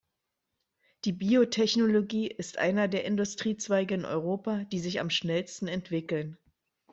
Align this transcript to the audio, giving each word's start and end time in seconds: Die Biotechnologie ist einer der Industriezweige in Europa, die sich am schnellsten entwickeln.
Die 1.05 1.11
Biotechnologie 1.11 2.25
ist 2.27 2.57
einer 2.57 2.87
der 2.87 3.05
Industriezweige 3.05 3.93
in 3.93 4.03
Europa, 4.03 4.63
die 4.71 4.79
sich 4.79 4.99
am 4.99 5.11
schnellsten 5.11 5.67
entwickeln. 5.67 6.39